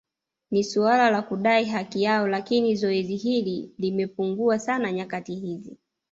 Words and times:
Ni 0.51 0.63
suala 0.63 1.09
la 1.11 1.21
kudai 1.21 1.65
haki 1.65 2.03
yao 2.03 2.27
lakini 2.27 2.75
zoezi 2.75 3.15
hili 3.15 3.71
limepungua 3.77 4.59
sana 4.59 4.91
nyakati 4.91 5.35
hizi 5.35 5.77